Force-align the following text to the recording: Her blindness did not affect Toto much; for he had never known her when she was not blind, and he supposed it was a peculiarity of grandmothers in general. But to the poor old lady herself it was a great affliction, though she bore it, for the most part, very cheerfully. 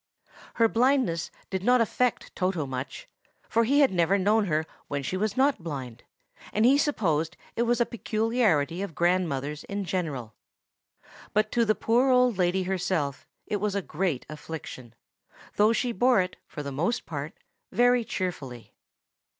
Her 0.55 0.67
blindness 0.67 1.29
did 1.51 1.63
not 1.63 1.79
affect 1.79 2.35
Toto 2.35 2.65
much; 2.65 3.07
for 3.47 3.65
he 3.65 3.81
had 3.81 3.91
never 3.91 4.17
known 4.17 4.45
her 4.45 4.65
when 4.87 5.03
she 5.03 5.15
was 5.15 5.37
not 5.37 5.61
blind, 5.61 6.03
and 6.51 6.65
he 6.65 6.75
supposed 6.75 7.37
it 7.55 7.61
was 7.69 7.79
a 7.79 7.85
peculiarity 7.85 8.81
of 8.81 8.95
grandmothers 8.95 9.63
in 9.65 9.85
general. 9.85 10.33
But 11.33 11.51
to 11.51 11.65
the 11.65 11.75
poor 11.75 12.09
old 12.09 12.39
lady 12.39 12.63
herself 12.63 13.27
it 13.45 13.57
was 13.57 13.75
a 13.75 13.81
great 13.83 14.25
affliction, 14.27 14.95
though 15.55 15.71
she 15.71 15.91
bore 15.91 16.19
it, 16.19 16.35
for 16.47 16.63
the 16.63 16.71
most 16.71 17.05
part, 17.05 17.33
very 17.71 18.03
cheerfully. 18.03 18.73